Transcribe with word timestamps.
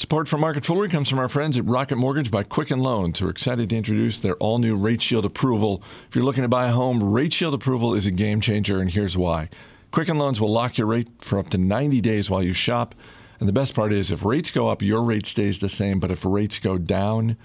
Support 0.00 0.28
for 0.28 0.38
Market 0.38 0.64
Foolery 0.64 0.88
comes 0.88 1.10
from 1.10 1.18
our 1.18 1.28
friends 1.28 1.58
at 1.58 1.66
Rocket 1.66 1.96
Mortgage 1.96 2.30
by 2.30 2.42
Quicken 2.42 2.78
Loans, 2.78 3.18
who 3.18 3.26
are 3.26 3.30
excited 3.30 3.68
to 3.68 3.76
introduce 3.76 4.18
their 4.18 4.34
all 4.36 4.56
new 4.56 4.74
Rate 4.74 5.02
Shield 5.02 5.26
approval. 5.26 5.82
If 6.08 6.16
you're 6.16 6.24
looking 6.24 6.42
to 6.42 6.48
buy 6.48 6.68
a 6.68 6.72
home, 6.72 7.04
Rate 7.12 7.34
Shield 7.34 7.52
approval 7.52 7.92
is 7.92 8.06
a 8.06 8.10
game 8.10 8.40
changer, 8.40 8.80
and 8.80 8.90
here's 8.90 9.18
why. 9.18 9.50
Quicken 9.90 10.16
Loans 10.16 10.40
will 10.40 10.50
lock 10.50 10.78
your 10.78 10.86
rate 10.86 11.08
for 11.18 11.38
up 11.38 11.50
to 11.50 11.58
90 11.58 12.00
days 12.00 12.30
while 12.30 12.42
you 12.42 12.54
shop. 12.54 12.94
And 13.40 13.46
the 13.46 13.52
best 13.52 13.74
part 13.74 13.92
is, 13.92 14.10
if 14.10 14.24
rates 14.24 14.50
go 14.50 14.70
up, 14.70 14.80
your 14.80 15.02
rate 15.02 15.26
stays 15.26 15.58
the 15.58 15.68
same. 15.68 16.00
But 16.00 16.10
if 16.10 16.24
rates 16.24 16.58
go 16.58 16.78
down, 16.78 17.36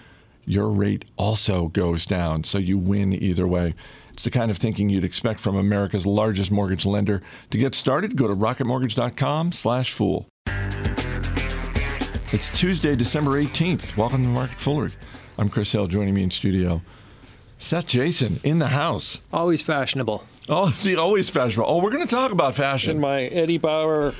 your 0.45 0.69
rate 0.69 1.03
also 1.17 1.67
goes 1.67 2.05
down. 2.05 2.45
So 2.45 2.57
you 2.57 2.77
win 2.77 3.11
either 3.11 3.45
way. 3.45 3.75
It's 4.13 4.23
the 4.23 4.31
kind 4.31 4.49
of 4.49 4.57
thinking 4.57 4.89
you'd 4.89 5.03
expect 5.03 5.41
from 5.41 5.57
America's 5.57 6.05
largest 6.05 6.51
mortgage 6.51 6.85
lender. 6.85 7.21
To 7.49 7.57
get 7.57 7.75
started, 7.75 8.15
go 8.15 8.29
to 8.29 8.33
rocketmortgage.com/fool. 8.33 10.29
It's 12.35 12.51
Tuesday, 12.51 12.97
December 12.97 13.41
18th. 13.41 13.95
Welcome 13.95 14.23
to 14.23 14.27
Market 14.27 14.57
Foolery. 14.57 14.91
I'm 15.37 15.47
Chris 15.47 15.71
Hill. 15.71 15.87
Joining 15.87 16.13
me 16.13 16.21
in 16.21 16.29
studio, 16.29 16.81
Seth 17.59 17.87
Jayson 17.87 18.41
in 18.43 18.59
the 18.59 18.67
house. 18.67 19.21
Always 19.31 19.61
fashionable. 19.61 20.21
Oh, 20.49 20.67
the 20.83 20.97
always 20.97 21.29
fashionable. 21.29 21.71
Oh, 21.71 21.81
we're 21.81 21.91
going 21.91 22.05
to 22.05 22.13
talk 22.13 22.33
about 22.33 22.53
fashion. 22.53 22.97
In 22.97 22.99
my 22.99 23.21
Eddie 23.21 23.57
Bauer 23.57 24.13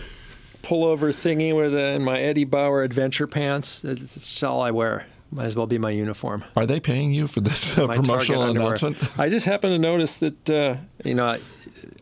pullover 0.63 1.09
thingy 1.09 1.53
with 1.53 1.73
the, 1.73 1.87
in 1.87 2.05
my 2.05 2.17
Eddie 2.17 2.45
Bauer 2.45 2.83
adventure 2.83 3.27
pants. 3.27 3.81
That's, 3.81 3.99
that's 3.99 4.43
all 4.43 4.61
I 4.61 4.71
wear. 4.71 5.07
Might 5.29 5.47
as 5.47 5.57
well 5.57 5.67
be 5.67 5.77
my 5.77 5.89
uniform. 5.89 6.45
Are 6.55 6.65
they 6.65 6.79
paying 6.79 7.11
you 7.11 7.27
for 7.27 7.41
this 7.41 7.77
uh, 7.77 7.85
promotional 7.87 8.43
announcement? 8.43 8.95
I 9.19 9.27
just 9.27 9.45
happened 9.45 9.73
to 9.73 9.79
notice 9.79 10.19
that 10.19 10.49
uh, 10.49 10.77
you 11.03 11.15
know 11.15 11.37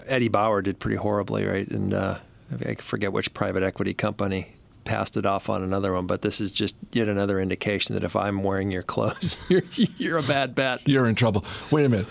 Eddie 0.05 0.27
Bauer 0.27 0.61
did 0.61 0.77
pretty 0.77 0.98
horribly, 0.98 1.44
right? 1.44 1.67
And 1.67 1.91
uh, 1.91 2.20
I 2.64 2.75
forget 2.75 3.11
which 3.11 3.34
private 3.34 3.64
equity 3.64 3.95
company 3.95 4.52
passed 4.84 5.18
it 5.18 5.26
off 5.26 5.50
on 5.50 5.64
another 5.64 5.94
one, 5.94 6.08
but 6.08 6.22
this 6.22 6.42
is 6.42 6.52
just 6.52 6.76
yet 6.92 7.08
another 7.08 7.40
indication 7.40 7.96
that 7.96 8.04
if 8.04 8.16
I'm 8.16 8.44
wearing 8.44 8.72
your 8.72 8.84
clothes, 8.84 9.38
you're, 9.50 9.64
you're 9.98 10.17
a 10.17 10.23
bad 10.23 10.56
bet. 10.56 10.81
You're 10.88 11.08
in 11.08 11.16
trouble. 11.16 11.45
Wait 11.72 11.86
a 11.86 11.90
minute. 11.90 12.08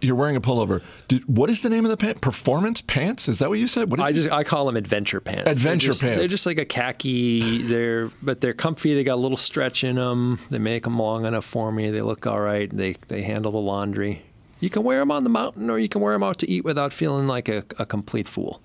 You're 0.00 0.14
wearing 0.14 0.36
a 0.36 0.40
pullover. 0.40 0.82
Did, 1.08 1.24
what 1.26 1.50
is 1.50 1.62
the 1.62 1.70
name 1.70 1.84
of 1.84 1.90
the 1.90 1.96
pant? 1.96 2.20
Performance 2.20 2.80
pants? 2.80 3.28
Is 3.28 3.40
that 3.40 3.48
what 3.48 3.58
you 3.58 3.66
said? 3.66 3.90
What 3.90 3.98
I 3.98 4.12
just 4.12 4.30
I 4.30 4.44
call 4.44 4.66
them 4.66 4.76
adventure 4.76 5.20
pants. 5.20 5.44
They're 5.44 5.52
Adventure 5.52 5.88
pants. 5.88 6.02
They're 6.02 6.26
just 6.26 6.46
like 6.46 6.58
a 6.58 6.64
khaki. 6.64 7.62
They're 7.62 8.08
but 8.22 8.40
they're 8.40 8.52
comfy. 8.52 8.94
They 8.94 9.02
got 9.02 9.14
a 9.14 9.16
little 9.16 9.36
stretch 9.36 9.82
in 9.82 9.96
them. 9.96 10.38
They 10.50 10.58
make 10.58 10.84
them 10.84 10.98
long 10.98 11.24
enough 11.26 11.44
for 11.44 11.72
me. 11.72 11.90
They 11.90 12.02
look 12.02 12.26
all 12.26 12.40
right. 12.40 12.70
They 12.70 12.92
they 13.08 13.22
handle 13.22 13.50
the 13.50 13.58
laundry. 13.58 14.22
You 14.60 14.70
can 14.70 14.82
wear 14.82 14.98
them 15.00 15.10
on 15.10 15.24
the 15.24 15.30
mountain, 15.30 15.70
or 15.70 15.78
you 15.78 15.88
can 15.88 16.00
wear 16.00 16.12
them 16.12 16.22
out 16.22 16.38
to 16.38 16.50
eat 16.50 16.64
without 16.64 16.92
feeling 16.92 17.26
like 17.26 17.48
a, 17.48 17.64
a 17.78 17.86
complete 17.86 18.26
fool, 18.28 18.60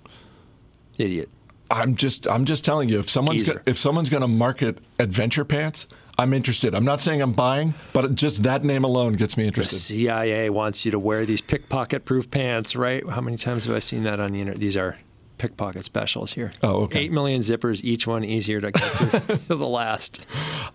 idiot. 0.97 1.29
I'm 1.73 1.95
just 1.95 2.27
I'm 2.27 2.45
just 2.45 2.63
telling 2.63 2.89
you 2.89 2.99
if 2.99 3.09
someone's 3.09 3.49
go, 3.49 3.59
if 3.65 3.77
someone's 3.77 4.09
going 4.09 4.21
to 4.21 4.27
market 4.27 4.79
adventure 4.99 5.43
pants, 5.45 5.87
I'm 6.17 6.33
interested. 6.33 6.75
I'm 6.75 6.85
not 6.85 7.01
saying 7.01 7.21
I'm 7.21 7.33
buying, 7.33 7.73
but 7.93 8.15
just 8.15 8.43
that 8.43 8.63
name 8.63 8.83
alone 8.83 9.13
gets 9.13 9.35
me 9.35 9.43
The 9.43 9.47
interested. 9.47 9.79
CIA 9.79 10.49
wants 10.49 10.85
you 10.85 10.91
to 10.91 10.99
wear 10.99 11.25
these 11.25 11.41
pickpocket-proof 11.41 12.29
pants, 12.29 12.75
right? 12.75 13.07
How 13.09 13.21
many 13.21 13.37
times 13.37 13.65
have 13.65 13.75
I 13.75 13.79
seen 13.79 14.03
that 14.03 14.19
on 14.19 14.31
the 14.33 14.39
internet? 14.39 14.59
These 14.59 14.77
are 14.77 14.97
pickpocket 15.39 15.83
specials 15.83 16.31
here. 16.33 16.51
Oh, 16.61 16.83
okay. 16.83 16.99
Eight 17.01 17.11
million 17.11 17.41
zippers, 17.41 17.83
each 17.83 18.05
one 18.05 18.23
easier 18.23 18.61
to 18.61 18.71
get 18.71 18.93
to, 18.93 19.19
to 19.47 19.55
the 19.55 19.67
last. 19.67 20.25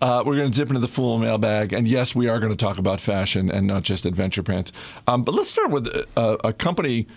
Uh, 0.01 0.23
we're 0.25 0.35
going 0.35 0.51
to 0.51 0.55
dip 0.57 0.67
into 0.67 0.81
the 0.81 0.87
fool 0.89 1.17
mailbag, 1.17 1.71
and 1.71 1.87
yes, 1.87 2.13
we 2.13 2.27
are 2.27 2.39
going 2.39 2.51
to 2.51 2.57
talk 2.57 2.77
about 2.77 2.99
fashion 2.99 3.49
and 3.49 3.65
not 3.65 3.83
just 3.83 4.05
adventure 4.05 4.43
pants. 4.43 4.73
Um, 5.07 5.23
but 5.23 5.33
let's 5.33 5.49
start 5.49 5.71
with 5.71 5.87
a, 5.87 6.37
a 6.47 6.51
company 6.53 7.07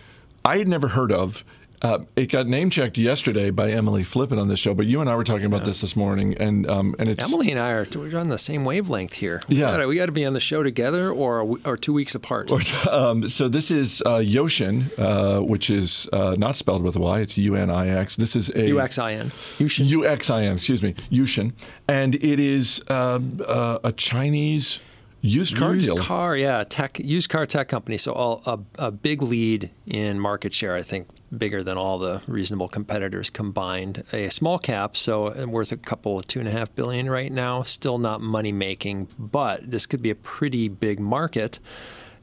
I 0.45 0.59
had 0.59 0.69
never 0.69 0.89
heard 0.89 1.11
of. 1.13 1.45
Uh, 1.83 2.05
it 2.15 2.27
got 2.27 2.47
name 2.47 2.71
checked 2.71 2.97
yesterday 2.97 3.51
by 3.51 3.69
Emily 3.73 4.05
Flippen 4.05 4.41
on 4.41 4.47
this 4.47 4.61
show, 4.61 4.73
but 4.73 4.87
you 4.87 5.01
and 5.01 5.11
I 5.11 5.17
were 5.17 5.25
talking 5.25 5.47
about 5.47 5.65
this 5.65 5.81
this 5.81 5.97
morning, 5.97 6.35
and 6.39 6.65
um, 6.71 6.95
and 7.01 7.09
it's 7.09 7.25
Emily 7.25 7.51
and 7.51 7.59
I 7.59 7.73
are 7.73 7.87
we're 7.97 8.17
on 8.19 8.29
the 8.29 8.39
same 8.39 8.65
wavelength 8.65 9.15
here. 9.15 9.43
Yeah. 9.49 9.57
we 9.57 9.61
gotta, 9.73 9.89
we 9.89 9.97
got 9.97 10.07
to 10.07 10.13
be 10.13 10.25
on 10.25 10.33
the 10.33 10.41
show 10.41 10.63
together, 10.63 11.11
or 11.11 11.59
or 11.65 11.77
two 11.77 11.93
weeks 11.93 12.15
apart. 12.15 12.51
Um, 12.87 13.29
so 13.29 13.49
this 13.49 13.71
is 13.73 14.01
uh, 14.07 14.19
Yoshin, 14.19 14.97
uh, 14.97 15.43
which 15.43 15.71
is 15.71 16.09
uh, 16.13 16.37
not 16.39 16.55
spelled 16.55 16.83
with 16.83 16.95
a 16.95 17.01
Y. 17.01 17.21
It's 17.21 17.37
U 17.37 17.57
N 17.57 17.69
I 17.69 17.89
X. 17.89 18.15
This 18.15 18.37
is 18.37 18.49
a 18.51 18.69
UXIN. 18.71 19.59
You 19.59 19.67
should. 19.67 19.87
U 19.87 20.07
X 20.07 20.31
I 20.31 20.43
N. 20.45 20.55
Excuse 20.55 20.83
me, 20.85 20.95
Yushin, 21.11 21.53
and 21.89 22.15
it 22.15 22.39
is 22.39 22.81
um, 22.91 23.41
uh, 23.47 23.79
a 23.83 23.91
Chinese 23.91 24.79
used 25.21 25.57
car 25.57 25.75
Used 25.75 25.87
dealer. 25.87 26.01
car, 26.01 26.37
yeah, 26.37 26.65
tech, 26.69 26.99
used 26.99 27.29
car 27.29 27.47
tech 27.47 27.69
company. 27.69 27.99
So 27.99 28.13
all, 28.13 28.43
a, 28.47 28.59
a 28.79 28.91
big 28.91 29.23
lead 29.23 29.71
in 29.87 30.21
market 30.21 30.53
share. 30.55 30.75
I 30.77 30.83
think 30.83 31.07
bigger 31.37 31.63
than 31.63 31.77
all 31.77 31.99
the 31.99 32.23
reasonable 32.27 32.69
competitors 32.69 33.31
combined. 33.31 34.05
A 34.13 34.29
small 34.29 34.59
cap, 34.59 34.97
so 34.97 35.47
worth 35.47 35.73
a 35.73 35.77
couple 35.77 36.19
of 36.19 36.27
two 36.27 36.39
and 36.39 36.49
a 36.49 36.53
half 36.53 36.75
billion 36.75 37.09
right 37.09 37.33
now. 37.33 37.63
Still 37.63 37.99
not 37.99 38.21
money 38.21 38.53
making, 38.53 39.09
but 39.19 39.71
this 39.71 39.87
could 39.87 40.03
be 40.03 40.11
a 40.11 40.15
pretty 40.15 40.69
big 40.69 41.01
market. 41.01 41.59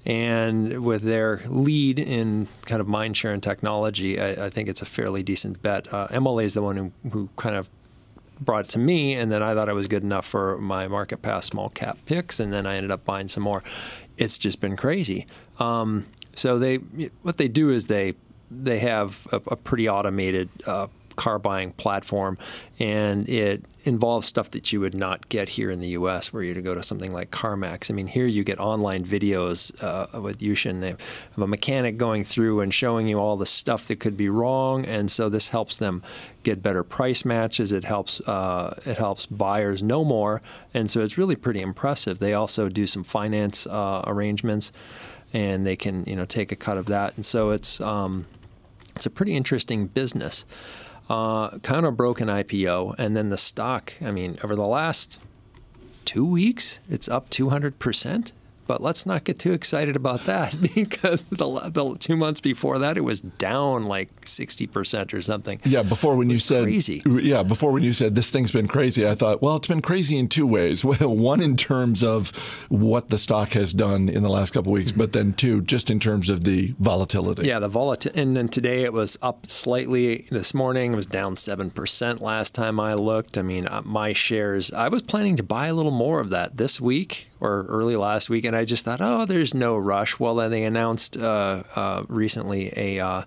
And 0.05 0.83
with 0.83 1.01
their 1.01 1.41
lead 1.47 1.99
in 1.99 2.47
kind 2.65 2.81
of 2.81 2.87
mind 2.87 3.17
share 3.17 3.33
and 3.33 3.43
technology, 3.43 4.19
I, 4.19 4.45
I 4.45 4.49
think 4.49 4.69
it's 4.69 4.81
a 4.81 4.85
fairly 4.85 5.23
decent 5.23 5.61
bet. 5.61 5.91
Uh, 5.93 6.07
MLA 6.07 6.43
is 6.43 6.53
the 6.53 6.61
one 6.61 6.77
who, 6.77 7.09
who 7.09 7.29
kind 7.35 7.55
of 7.55 7.69
brought 8.39 8.65
it 8.65 8.69
to 8.71 8.79
me, 8.79 9.13
and 9.13 9.31
then 9.31 9.43
I 9.43 9.53
thought 9.53 9.67
it 9.67 9.73
was 9.73 9.87
good 9.87 10.03
enough 10.03 10.25
for 10.25 10.57
my 10.59 10.87
market 10.87 11.21
pass 11.21 11.45
small 11.45 11.69
cap 11.69 11.97
picks, 12.05 12.39
and 12.39 12.53
then 12.53 12.65
I 12.65 12.77
ended 12.77 12.91
up 12.91 13.03
buying 13.03 13.27
some 13.27 13.43
more. 13.43 13.63
It's 14.17 14.37
just 14.37 14.61
been 14.61 14.77
crazy. 14.77 15.27
Um, 15.59 16.05
so 16.33 16.57
they, 16.57 16.77
what 17.21 17.37
they 17.37 17.49
do 17.49 17.69
is 17.69 17.87
they 17.87 18.13
they 18.51 18.79
have 18.79 19.27
a, 19.31 19.41
a 19.47 19.55
pretty 19.55 19.87
automated 19.89 20.49
uh, 20.65 20.87
car 21.19 21.37
buying 21.37 21.71
platform, 21.73 22.37
and 22.79 23.27
it 23.27 23.65
involves 23.83 24.25
stuff 24.25 24.51
that 24.51 24.71
you 24.71 24.79
would 24.79 24.95
not 24.95 25.27
get 25.27 25.49
here 25.49 25.69
in 25.69 25.81
the 25.81 25.89
U.S. 25.89 26.31
Were 26.31 26.41
you 26.41 26.53
to 26.53 26.61
go 26.61 26.73
to 26.73 26.81
something 26.81 27.11
like 27.11 27.29
CarMax. 27.29 27.91
I 27.91 27.93
mean, 27.93 28.07
here 28.07 28.25
you 28.25 28.45
get 28.45 28.57
online 28.57 29.03
videos 29.03 29.71
uh, 29.83 30.21
with 30.21 30.39
Yushin. 30.39 30.79
They 30.79 30.91
have 30.91 31.37
a 31.37 31.45
mechanic 31.47 31.97
going 31.97 32.23
through 32.23 32.61
and 32.61 32.73
showing 32.73 33.09
you 33.09 33.19
all 33.19 33.35
the 33.35 33.45
stuff 33.45 33.87
that 33.89 33.99
could 33.99 34.15
be 34.15 34.29
wrong, 34.29 34.85
and 34.85 35.11
so 35.11 35.27
this 35.27 35.49
helps 35.49 35.75
them 35.75 36.01
get 36.43 36.63
better 36.63 36.83
price 36.83 37.25
matches. 37.25 37.73
It 37.73 37.83
helps 37.83 38.21
uh, 38.21 38.79
it 38.85 38.97
helps 38.97 39.25
buyers 39.25 39.83
know 39.83 40.05
more, 40.05 40.41
and 40.73 40.89
so 40.89 41.01
it's 41.01 41.17
really 41.17 41.35
pretty 41.35 41.59
impressive. 41.59 42.19
They 42.19 42.33
also 42.33 42.69
do 42.69 42.87
some 42.87 43.03
finance 43.03 43.67
uh, 43.67 44.03
arrangements, 44.07 44.71
and 45.33 45.65
they 45.65 45.75
can 45.75 46.05
you 46.05 46.15
know 46.15 46.25
take 46.25 46.53
a 46.53 46.55
cut 46.55 46.77
of 46.77 46.85
that, 46.85 47.15
and 47.17 47.25
so 47.25 47.49
it's 47.49 47.81
um, 47.81 48.25
it's 48.99 49.05
a 49.05 49.09
pretty 49.09 49.33
interesting 49.33 49.87
business. 49.87 50.43
Uh, 51.09 51.57
kind 51.59 51.85
of 51.85 51.95
broken 51.95 52.27
IPO, 52.27 52.95
and 52.97 53.15
then 53.15 53.29
the 53.29 53.37
stock. 53.37 53.93
I 54.01 54.11
mean, 54.11 54.37
over 54.43 54.57
the 54.57 54.67
last 54.67 55.19
two 56.03 56.25
weeks, 56.25 56.81
it's 56.89 57.07
up 57.07 57.29
200 57.29 57.79
percent. 57.79 58.33
But 58.69 58.83
let's 58.83 59.07
not 59.07 59.23
get 59.23 59.39
too 59.39 59.53
excited 59.53 59.95
about 59.95 60.25
that 60.25 60.55
because 60.75 61.23
the, 61.23 61.71
the 61.73 61.97
two 61.97 62.15
months 62.15 62.39
before 62.39 62.77
that, 62.77 62.97
it 62.97 63.01
was 63.01 63.19
down 63.19 63.85
like 63.85 64.27
60 64.27 64.67
percent 64.67 65.11
or 65.11 65.23
something. 65.23 65.59
Yeah, 65.65 65.81
before 65.81 66.15
when 66.15 66.29
you 66.29 66.37
said 66.37 66.65
crazy. 66.65 67.01
Yeah, 67.03 67.41
before 67.41 67.71
when 67.71 67.81
you 67.81 67.93
said 67.93 68.13
this 68.13 68.29
thing's 68.29 68.51
been 68.51 68.67
crazy, 68.67 69.07
I 69.07 69.15
thought, 69.15 69.41
well, 69.41 69.55
it's 69.55 69.65
been 69.65 69.81
crazy 69.81 70.19
in 70.19 70.27
two 70.29 70.45
ways. 70.45 70.85
Well, 70.89 71.15
one 71.15 71.41
in 71.41 71.55
terms 71.55 72.03
of 72.03 72.29
what 72.69 73.09
the 73.09 73.19
stock 73.19 73.49
has 73.53 73.73
done 73.73 74.09
in 74.09 74.23
the 74.23 74.29
last 74.29 74.51
couple 74.53 74.71
of 74.71 74.79
weeks, 74.79 74.91
but 74.91 75.13
then 75.13 75.33
two, 75.33 75.61
just 75.61 75.91
in 75.91 75.99
terms 75.99 76.29
of 76.29 76.43
the 76.43 76.73
volatility. 76.79 77.47
Yeah, 77.47 77.59
the 77.59 77.67
volatility. 77.67 78.19
And 78.19 78.35
then 78.35 78.47
today 78.47 78.83
it 78.83 78.91
was 78.91 79.17
up 79.21 79.47
slightly. 79.47 80.25
This 80.31 80.53
morning 80.55 80.93
it 80.93 80.95
was 80.95 81.05
down 81.05 81.35
7% 81.35 82.21
last 82.21 82.55
time 82.55 82.79
I 82.79 82.95
looked. 82.95 83.37
I 83.37 83.43
mean, 83.43 83.67
uh, 83.67 83.83
my 83.85 84.13
shares, 84.13 84.71
I 84.71 84.89
was 84.89 85.03
planning 85.03 85.37
to 85.37 85.43
buy 85.43 85.67
a 85.67 85.75
little 85.75 85.91
more 85.91 86.19
of 86.19 86.31
that 86.31 86.57
this 86.57 86.81
week 86.81 87.28
or 87.41 87.65
early 87.69 87.95
last 87.95 88.29
week. 88.29 88.45
And 88.45 88.55
I 88.55 88.65
just 88.65 88.85
thought, 88.85 88.99
oh, 89.01 89.25
there's 89.25 89.53
no 89.53 89.77
rush. 89.77 90.19
Well, 90.19 90.35
then 90.35 90.51
they 90.51 90.63
announced 90.63 91.17
uh, 91.17 91.63
uh, 91.75 92.03
recently 92.07 92.73
a 92.75 92.99
uh, 92.99 93.23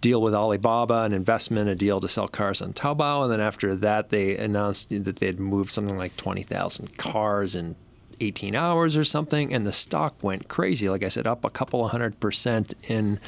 deal 0.00 0.20
with 0.20 0.34
Alibaba, 0.34 1.02
an 1.02 1.12
investment, 1.12 1.68
a 1.68 1.74
deal 1.74 2.00
to 2.00 2.08
sell 2.08 2.28
cars 2.28 2.60
on 2.60 2.72
Taobao. 2.72 3.24
And 3.24 3.32
then 3.32 3.40
after 3.40 3.74
that, 3.76 4.10
they 4.10 4.36
announced 4.36 4.90
that 4.90 5.16
they'd 5.16 5.40
moved 5.40 5.70
something 5.70 5.96
like 5.96 6.16
20,000 6.16 6.96
cars 6.98 7.56
in 7.56 7.76
18 8.20 8.54
hours 8.54 8.96
or 8.96 9.04
something. 9.04 9.52
And 9.52 9.66
the 9.66 9.72
stock 9.72 10.14
went 10.22 10.48
crazy. 10.48 10.88
Like 10.88 11.02
I 11.02 11.08
said, 11.08 11.26
up 11.26 11.44
a 11.44 11.50
couple 11.50 11.84
of 11.84 11.90
hundred 11.90 12.20
percent 12.20 12.74
in 12.88 13.18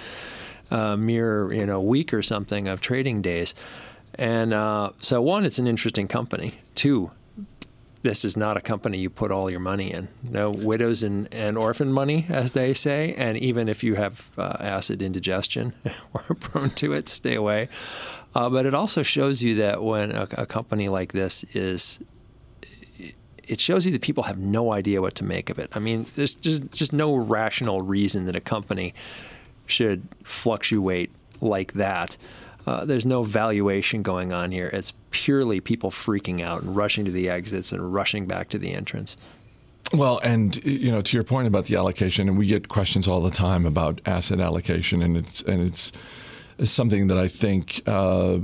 a 0.71 0.97
mere 0.97 1.53
you 1.53 1.65
know 1.65 1.81
week 1.81 2.13
or 2.13 2.23
something 2.23 2.69
of 2.69 2.81
trading 2.81 3.23
days. 3.23 3.55
And 4.15 4.55
uh, 4.55 4.91
so 5.01 5.21
one, 5.21 5.45
it's 5.45 5.59
an 5.59 5.67
interesting 5.67 6.09
company. 6.09 6.55
Two, 6.75 7.11
this 8.07 8.25
is 8.25 8.37
not 8.37 8.57
a 8.57 8.61
company 8.61 8.99
you 8.99 9.11
put 9.11 9.33
all 9.33 9.51
your 9.51 9.59
money 9.59 9.93
in. 9.93 10.07
No 10.23 10.49
widows 10.49 11.03
and, 11.03 11.33
and 11.35 11.59
orphan 11.59 11.93
money, 11.93 12.25
as 12.29 12.53
they 12.53 12.73
say. 12.73 13.13
And 13.15 13.37
even 13.37 13.69
if 13.69 13.83
you 13.83 13.97
have 13.97 14.31
uh, 14.39 14.57
acid 14.61 15.03
indigestion 15.03 15.73
or 16.15 16.21
prone 16.37 16.71
to 16.71 16.93
it, 16.93 17.09
stay 17.09 17.35
away. 17.35 17.67
Uh, 18.33 18.49
but 18.49 18.65
it 18.65 18.75
also 18.75 19.03
shows 19.03 19.43
you 19.43 19.57
that 19.57 19.83
when 19.83 20.13
a, 20.13 20.29
a 20.39 20.47
company 20.47 20.89
like 20.89 21.13
this 21.15 21.43
is 21.53 21.99
it 23.49 23.61
shows 23.61 23.87
you 23.87 23.93
that 23.93 24.03
people 24.03 24.25
have 24.25 24.39
no 24.39 24.73
idea 24.73 25.01
what 25.01 25.15
to 25.17 25.25
make 25.25 25.51
of 25.51 25.59
it. 25.59 25.69
I 25.73 25.81
mean, 25.81 26.07
there's 26.15 26.37
just 26.37 26.71
just 26.71 26.93
no 26.93 27.17
rational 27.17 27.83
reason 27.83 28.27
that 28.27 28.37
a 28.37 28.41
company 28.41 28.95
should 29.67 30.07
fluctuate 30.23 31.11
like 31.41 31.73
that. 31.73 32.17
Uh, 32.67 32.85
there's 32.85 33.07
no 33.07 33.23
valuation 33.23 34.03
going 34.03 34.33
on 34.33 34.51
here. 34.51 34.69
It's 34.73 34.93
purely 35.11 35.61
people 35.61 35.91
freaking 35.91 36.43
out 36.43 36.63
and 36.63 36.75
rushing 36.75 37.05
to 37.05 37.11
the 37.11 37.29
exits 37.29 37.73
and 37.73 37.95
rushing 37.95 38.27
back 38.27 38.49
to 38.51 38.59
the 38.59 38.73
entrance. 38.73 39.17
Well, 39.93 40.19
and 40.19 40.57
you 40.65 40.91
know, 40.91 41.01
to 41.01 41.17
your 41.17 41.23
point 41.23 41.47
about 41.47 41.67
the 41.67 41.77
allocation, 41.77 42.29
and 42.29 42.37
we 42.37 42.47
get 42.47 42.69
questions 42.69 43.07
all 43.07 43.21
the 43.21 43.31
time 43.31 43.67
about 43.67 44.01
asset 44.05 44.41
allocation, 44.41 45.01
and 45.01 45.17
it's 45.17 45.43
and 45.43 45.63
it's, 45.63 45.93
it's 46.59 46.73
something 46.73 47.07
that 47.09 47.19
I 47.19 47.29
think. 47.29 47.83
Uh, 47.87 48.41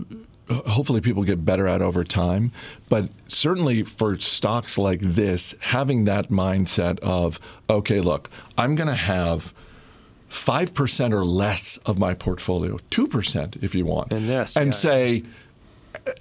hopefully 0.67 1.01
people 1.01 1.23
get 1.23 1.45
better 1.45 1.67
at 1.67 1.81
over 1.81 2.05
time. 2.05 2.53
But 2.89 3.09
certainly 3.29 3.85
for 3.85 4.19
stocks 4.19 4.77
like 4.77 5.01
this, 5.01 5.55
having 5.61 6.05
that 6.05 6.29
mindset 6.29 6.99
of, 6.99 7.39
okay, 7.71 8.01
look, 8.01 8.29
I'm 8.59 8.75
going 8.75 8.89
to 8.89 8.95
have 8.95 9.55
5% 10.33 11.13
or 11.13 11.27
less 11.27 11.77
of 11.85 11.99
my 11.99 12.15
portfolio, 12.15 12.79
2% 12.91 13.63
if 13.63 13.75
you 13.75 13.85
want, 13.85 14.11
and, 14.13 14.29
this, 14.29 14.57
and 14.57 14.69
yeah. 14.69 14.71
say, 14.71 15.25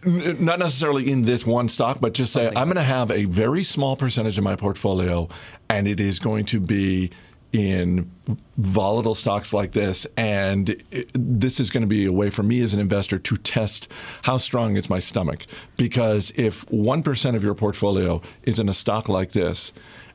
not 0.06 0.60
necessarily 0.60 1.10
in 1.10 1.24
this 1.24 1.46
one 1.46 1.70
stock, 1.70 2.00
but 2.02 2.14
just 2.14 2.34
say, 2.34 2.48
I'm 2.48 2.68
going 2.68 2.76
to 2.76 2.84
have 2.84 3.10
a 3.10 3.24
very 3.24 3.64
small 3.64 3.96
percentage 3.96 4.38
of 4.38 4.44
my 4.44 4.58
portfolio, 4.58 5.30
and 5.70 5.88
it 5.88 6.02
is 6.02 6.20
going 6.20 6.44
to 6.48 6.60
be 6.60 7.12
in 7.54 8.12
volatile 8.58 9.16
stocks 9.16 9.54
like 9.54 9.72
this. 9.72 10.06
And 10.18 10.70
it, 10.92 11.10
this 11.14 11.62
is 11.62 11.70
going 11.70 11.82
to 11.82 11.88
be 11.88 12.06
a 12.06 12.12
way 12.12 12.30
for 12.30 12.44
me 12.44 12.62
as 12.62 12.74
an 12.74 12.82
investor 12.82 13.18
to 13.18 13.38
test 13.38 13.88
how 14.24 14.38
strong 14.38 14.76
is 14.76 14.90
my 14.90 15.00
stomach. 15.00 15.46
Because 15.78 16.32
if 16.36 16.66
1% 16.68 17.36
of 17.36 17.44
your 17.44 17.56
portfolio 17.56 18.22
is 18.44 18.60
in 18.60 18.68
a 18.68 18.74
stock 18.74 19.08
like 19.08 19.32
this, 19.32 19.72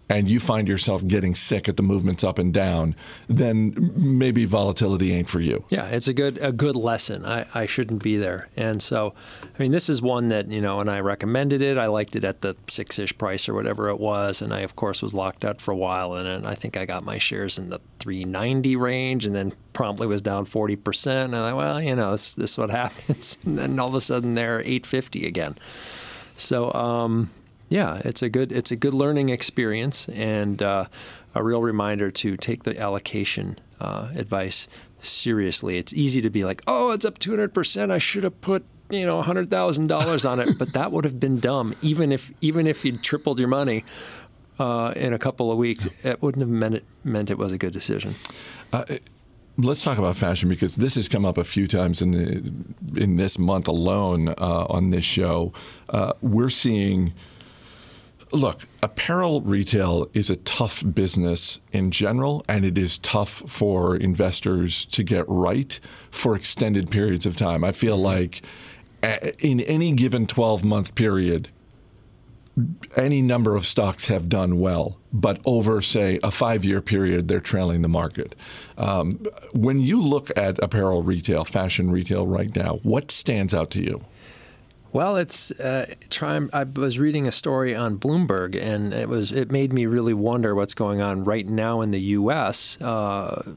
and 0.09 0.31
you 0.31 0.39
find 0.39 0.69
yourself 0.69 1.07
getting 1.07 1.35
sick 1.35 1.69
at 1.69 1.77
the 1.77 1.83
movements 1.83 2.23
up 2.23 2.39
and 2.39 2.55
down, 2.55 2.95
then 3.29 3.93
maybe 3.97 4.45
volatility 4.45 5.13
ain't 5.13 5.29
for 5.29 5.41
you. 5.41 5.65
Yeah, 5.69 5.87
it's 5.89 6.07
a 6.07 6.15
good 6.15 6.39
a 6.39 6.53
good 6.53 6.77
lesson. 6.77 7.25
I, 7.25 7.47
I 7.55 7.67
shouldn't 7.67 8.03
be 8.03 8.17
there. 8.17 8.49
And 8.57 8.81
so, 8.81 9.13
I 9.43 9.63
mean, 9.63 9.73
this 9.73 9.89
is 9.89 10.01
one 10.01 10.29
that, 10.29 10.47
you 10.49 10.61
know, 10.61 10.81
and 10.81 10.89
I 10.89 11.01
recommended 11.01 11.61
it. 11.61 11.77
I 11.77 11.87
liked 11.87 12.15
it 12.15 12.25
at 12.25 12.41
the 12.43 12.57
six 12.69 12.99
ish 12.99 13.17
price 13.19 13.49
or 13.49 13.55
whatever 13.55 13.89
it 13.89 13.99
was. 13.99 14.41
And 14.41 14.55
I, 14.55 14.61
of 14.61 14.77
course, 14.77 15.03
was 15.03 15.13
locked 15.13 15.45
out 15.45 15.61
for 15.61 15.73
a 15.73 15.77
while. 15.77 16.15
And, 16.15 16.29
and 16.29 16.47
I 16.47 16.55
think 16.55 16.77
I 16.77 16.87
got 16.87 17.05
my 17.05 17.19
shares 17.19 17.59
in 17.59 17.71
the 17.71 17.81
390 17.99 18.77
range 18.77 19.27
and 19.27 19.35
then 19.35 19.53
promptly 19.73 20.07
was 20.07 20.23
down 20.23 20.47
40%. 20.47 21.25
And 21.25 21.37
I, 21.37 21.53
well, 21.53 21.83
you 21.83 21.97
know, 21.97 22.13
this, 22.13 22.35
this 22.35 22.53
is 22.53 22.59
what 22.59 22.71
happens. 22.83 23.39
And 23.45 23.59
then 23.59 23.79
all 23.81 23.89
of 23.89 23.95
a 23.95 24.01
sudden 24.01 24.35
they're 24.35 24.61
850 24.61 25.27
again. 25.27 25.57
So, 26.37 26.73
um, 26.75 27.31
yeah, 27.69 28.01
it's 28.05 28.23
a 28.23 28.29
good 28.29 28.53
it's 28.53 28.71
a 28.71 28.77
good 28.77 28.95
learning 28.95 29.29
experience 29.29 30.09
and 30.11 30.63
uh, 30.63 30.87
a 31.35 31.43
real 31.43 31.63
reminder 31.63 32.11
to 32.11 32.37
take 32.37 32.63
the 32.63 32.79
allocation 32.79 33.59
uh, 33.81 34.11
advice 34.15 34.69
seriously. 34.99 35.79
It's 35.79 35.93
easy 35.93 36.21
to 36.23 36.31
be 36.31 36.45
like, 36.45 36.63
oh, 36.67 36.93
it's 36.93 37.05
up 37.05 37.19
200 37.19 37.53
percent. 37.53 37.91
I 37.91 37.99
should 37.99 38.23
have 38.23 38.41
put 38.41 38.65
you 38.91 39.05
know 39.05 39.21
hundred 39.23 39.51
thousand 39.51 39.89
dollars 39.89 40.25
on 40.25 40.41
it, 40.41 40.59
but 40.59 40.73
that 40.75 40.93
would 40.93 41.05
have 41.05 41.19
been 41.19 41.41
dumb. 41.41 41.75
Even 41.83 42.13
if 42.13 42.33
even 42.41 42.67
if 42.67 42.85
you'd 42.85 43.03
tripled 43.03 43.39
your 43.39 43.49
money 43.49 43.85
uh, 44.59 44.93
in 44.97 45.13
a 45.13 45.19
couple 45.19 45.51
of 45.51 45.59
weeks, 45.59 45.87
it 46.05 46.23
wouldn't 46.23 46.41
have 46.41 46.49
meant 46.49 46.77
it 46.77 46.85
meant 47.05 47.31
it 47.31 47.39
was 47.39 47.53
a 47.53 47.59
good 47.59 47.73
decision. 47.73 48.15
Uh, 48.73 48.85
let's 49.59 49.83
talk 49.83 49.99
about 49.99 50.17
fashion 50.17 50.49
because 50.49 50.77
this 50.77 50.95
has 50.95 51.09
come 51.09 51.25
up 51.25 51.39
a 51.39 51.45
few 51.45 51.67
times 51.67 52.01
in 52.01 52.13
the 52.13 53.01
in 53.01 53.17
this 53.17 53.39
month 53.39 53.69
alone 53.69 54.29
uh, 54.29 54.67
on 54.69 54.91
this 54.91 55.05
show. 55.05 55.53
Uh, 55.89 56.13
we're 56.21 56.51
seeing 56.51 57.13
Look, 58.33 58.67
apparel 58.83 59.41
retail 59.41 60.09
is 60.13 60.31
a 60.31 60.37
tough 60.37 60.83
business 60.95 61.61
in 61.73 61.93
general, 61.93 62.45
and 62.49 62.65
it 62.65 62.77
is 62.77 62.99
tough 62.99 63.43
for 63.47 63.97
investors 63.97 64.85
to 64.87 65.05
get 65.05 65.25
right 65.29 65.79
for 66.11 66.35
extended 66.35 66.91
periods 66.91 67.25
of 67.25 67.37
time. 67.37 67.63
I 67.63 67.71
feel 67.71 67.97
like 67.97 68.43
in 69.39 69.61
any 69.61 69.93
given 69.93 70.27
12 70.27 70.65
month 70.65 70.95
period, 70.97 71.51
any 72.97 73.21
number 73.21 73.55
of 73.55 73.67
stocks 73.67 74.09
have 74.09 74.29
done 74.29 74.59
well, 74.59 74.99
but 75.13 75.41
over, 75.45 75.81
say, 75.81 76.19
a 76.23 76.31
five 76.31 76.65
year 76.65 76.81
period, 76.81 77.29
they're 77.29 77.39
trailing 77.39 77.83
the 77.83 77.89
market. 77.89 78.35
Um, 78.79 79.25
when 79.53 79.81
you 79.81 80.01
look 80.01 80.37
at 80.37 80.63
apparel 80.63 81.03
retail, 81.03 81.45
fashion 81.45 81.91
retail 81.91 82.27
right 82.27 82.55
now, 82.57 82.77
what 82.83 83.11
stands 83.11 83.53
out 83.53 83.71
to 83.73 83.83
you? 83.83 84.01
Well, 84.97 85.17
it's 85.17 85.51
uh, 85.51 85.93
try. 86.09 86.41
I 86.55 86.65
was 86.65 86.99
reading 86.99 87.29
a 87.29 87.31
story 87.31 87.75
on 87.75 87.99
Bloomberg, 87.99 88.59
and 88.59 88.95
it 88.95 89.11
was 89.11 89.31
it 89.31 89.51
made 89.51 89.71
me 89.71 89.85
really 89.85 90.15
wonder 90.15 90.55
what's 90.55 90.73
going 90.73 91.03
on 91.03 91.23
right 91.23 91.47
now 91.47 91.83
in 91.83 91.91
the 91.91 92.01
U.S. 92.01 92.81
Uh, 92.81 93.57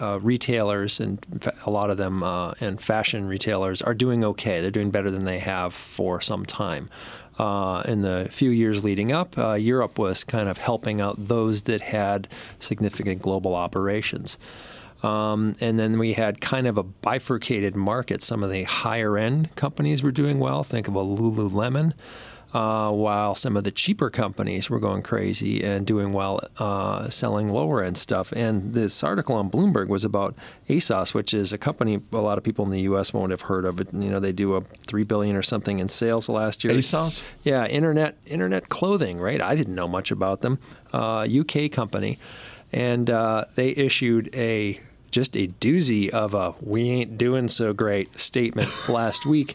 uh, 0.00 0.18
retailers 0.22 0.98
and 0.98 1.18
a 1.66 1.70
lot 1.70 1.90
of 1.90 1.98
them 1.98 2.22
uh, 2.22 2.54
and 2.60 2.80
fashion 2.80 3.28
retailers 3.28 3.82
are 3.82 3.92
doing 3.92 4.24
okay. 4.24 4.62
They're 4.62 4.70
doing 4.70 4.90
better 4.90 5.10
than 5.10 5.26
they 5.26 5.40
have 5.40 5.74
for 5.74 6.22
some 6.22 6.46
time. 6.46 6.88
Uh, 7.38 7.82
in 7.86 8.02
the 8.02 8.28
few 8.30 8.50
years 8.50 8.82
leading 8.82 9.12
up, 9.12 9.38
uh, 9.38 9.54
Europe 9.54 9.98
was 9.98 10.24
kind 10.24 10.48
of 10.48 10.58
helping 10.58 11.00
out 11.00 11.28
those 11.28 11.62
that 11.62 11.80
had 11.80 12.26
significant 12.58 13.22
global 13.22 13.54
operations. 13.54 14.38
Um, 15.02 15.54
and 15.60 15.78
then 15.78 15.98
we 15.98 16.14
had 16.14 16.40
kind 16.40 16.66
of 16.66 16.76
a 16.76 16.82
bifurcated 16.82 17.76
market. 17.76 18.22
Some 18.22 18.42
of 18.42 18.50
the 18.50 18.64
higher 18.64 19.16
end 19.16 19.54
companies 19.54 20.02
were 20.02 20.10
doing 20.10 20.40
well. 20.40 20.64
Think 20.64 20.88
of 20.88 20.96
a 20.96 21.04
Lululemon. 21.04 21.92
Uh, 22.54 22.90
while 22.90 23.34
some 23.34 23.58
of 23.58 23.64
the 23.64 23.70
cheaper 23.70 24.08
companies 24.08 24.70
were 24.70 24.80
going 24.80 25.02
crazy 25.02 25.62
and 25.62 25.86
doing 25.86 26.14
well 26.14 26.40
uh, 26.56 27.10
selling 27.10 27.50
lower 27.50 27.82
end 27.82 27.98
stuff. 27.98 28.32
And 28.32 28.72
this 28.72 29.04
article 29.04 29.36
on 29.36 29.50
Bloomberg 29.50 29.88
was 29.88 30.02
about 30.02 30.34
ASOS, 30.66 31.12
which 31.12 31.34
is 31.34 31.52
a 31.52 31.58
company 31.58 32.00
a 32.10 32.16
lot 32.16 32.38
of 32.38 32.44
people 32.44 32.64
in 32.64 32.70
the 32.70 32.80
U.S. 32.82 33.12
won't 33.12 33.32
have 33.32 33.42
heard 33.42 33.66
of. 33.66 33.82
It. 33.82 33.92
You 33.92 34.08
know, 34.08 34.18
they 34.18 34.32
do 34.32 34.54
a 34.56 34.62
three 34.86 35.04
billion 35.04 35.36
or 35.36 35.42
something 35.42 35.78
in 35.78 35.90
sales 35.90 36.30
last 36.30 36.64
year. 36.64 36.72
ASOS? 36.72 37.22
Yeah, 37.42 37.66
internet 37.66 38.16
internet 38.24 38.70
clothing. 38.70 39.20
Right? 39.20 39.42
I 39.42 39.54
didn't 39.54 39.74
know 39.74 39.88
much 39.88 40.10
about 40.10 40.40
them. 40.40 40.58
Uh, 40.90 41.28
UK 41.30 41.70
company, 41.70 42.18
and 42.72 43.10
uh, 43.10 43.44
they 43.56 43.70
issued 43.70 44.34
a 44.34 44.80
just 45.10 45.36
a 45.36 45.48
doozy 45.48 46.08
of 46.10 46.34
a 46.34 46.54
"we 46.60 46.90
ain't 46.90 47.18
doing 47.18 47.48
so 47.48 47.72
great" 47.72 48.18
statement 48.18 48.70
last 48.88 49.26
week. 49.26 49.54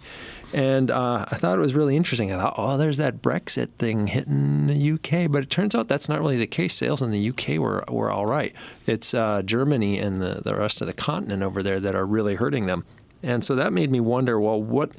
And 0.53 0.91
uh, 0.91 1.25
I 1.31 1.35
thought 1.35 1.57
it 1.57 1.61
was 1.61 1.73
really 1.73 1.97
interesting. 1.97 2.31
I 2.31 2.37
thought, 2.37 2.53
oh, 2.57 2.77
there's 2.77 2.97
that 2.97 3.23
Brexit 3.23 3.69
thing 3.79 4.05
hitting 4.05 4.67
the 4.67 4.91
UK, 4.91 5.31
but 5.31 5.41
it 5.41 5.49
turns 5.49 5.73
out 5.73 5.87
that's 5.87 6.07
not 6.07 6.19
really 6.19 6.37
the 6.37 6.45
case. 6.45 6.75
Sales 6.75 7.01
in 7.01 7.09
the 7.09 7.29
UK 7.29 7.57
were, 7.57 7.83
were 7.89 8.11
all 8.11 8.27
right. 8.27 8.53
It's 8.85 9.15
uh, 9.15 9.41
Germany 9.41 9.97
and 9.97 10.21
the, 10.21 10.41
the 10.45 10.55
rest 10.55 10.79
of 10.79 10.85
the 10.85 10.93
continent 10.93 11.41
over 11.41 11.63
there 11.63 11.79
that 11.79 11.95
are 11.95 12.05
really 12.05 12.35
hurting 12.35 12.67
them. 12.67 12.85
And 13.23 13.43
so 13.43 13.55
that 13.55 13.73
made 13.73 13.89
me 13.89 13.99
wonder, 13.99 14.39
well, 14.39 14.61
what 14.61 14.95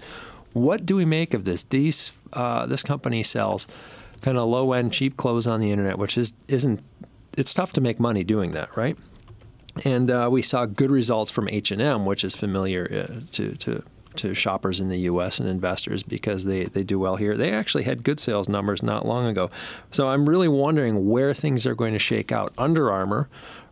what 0.54 0.86
do 0.86 0.96
we 0.96 1.04
make 1.04 1.34
of 1.34 1.44
this? 1.44 1.62
These 1.62 2.12
uh, 2.32 2.66
this 2.66 2.82
company 2.82 3.22
sells 3.22 3.68
kind 4.22 4.38
of 4.38 4.48
low 4.48 4.72
end 4.72 4.92
cheap 4.92 5.16
clothes 5.16 5.46
on 5.46 5.60
the 5.60 5.70
internet, 5.70 5.98
which 5.98 6.16
is 6.16 6.32
isn't 6.48 6.82
it's 7.36 7.52
tough 7.54 7.72
to 7.74 7.80
make 7.80 8.00
money 8.00 8.24
doing 8.24 8.52
that, 8.52 8.74
right? 8.76 8.96
And 9.84 10.10
uh, 10.10 10.28
we 10.30 10.42
saw 10.42 10.66
good 10.66 10.90
results 10.90 11.30
from 11.30 11.48
H&M, 11.48 12.06
which 12.06 12.22
is 12.24 12.34
familiar 12.34 13.08
uh, 13.08 13.20
to, 13.32 13.56
to 13.56 13.82
to 14.16 14.34
shoppers 14.34 14.80
in 14.80 14.88
the 14.88 14.98
U.S. 15.00 15.40
and 15.40 15.48
investors 15.48 16.02
because 16.02 16.44
they, 16.44 16.66
they 16.66 16.84
do 16.84 16.98
well 16.98 17.16
here. 17.16 17.36
They 17.36 17.50
actually 17.50 17.84
had 17.84 18.04
good 18.04 18.20
sales 18.20 18.48
numbers 18.48 18.82
not 18.82 19.06
long 19.06 19.26
ago. 19.26 19.50
So 19.90 20.08
I'm 20.08 20.28
really 20.28 20.48
wondering 20.48 21.08
where 21.08 21.34
things 21.34 21.66
are 21.66 21.74
going 21.74 21.92
to 21.92 21.98
shake 21.98 22.30
out. 22.30 22.52
Under 22.56 22.90
Armour 22.90 23.28